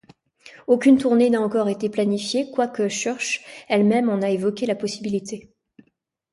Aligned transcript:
Aucune 0.65 0.97
tournée 0.97 1.29
n'a 1.29 1.39
encore 1.39 1.69
été 1.69 1.87
planifiée, 1.87 2.49
quoique 2.49 2.89
Church 2.89 3.45
elle-même 3.69 4.09
en 4.09 4.23
a 4.23 4.31
évoqué 4.31 4.65
la 4.65 4.73
possibilité. 4.73 5.53